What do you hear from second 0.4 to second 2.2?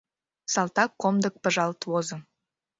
Салтак комдык пыжалт возо.